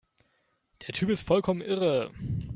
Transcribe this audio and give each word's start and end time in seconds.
Der 0.87 0.95
Typ 0.95 1.09
ist 1.11 1.27
vollkommen 1.27 1.61
irre! 1.61 2.09